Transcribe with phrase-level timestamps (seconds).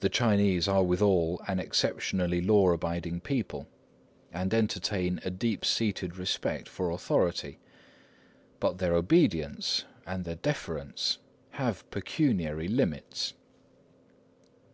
[0.00, 3.66] The Chinese are withal an exceptionally law abiding people,
[4.34, 7.58] and entertain a deep seated respect for authority.
[8.60, 11.16] But their obedience and their deference
[11.52, 13.32] have pecuniary limits.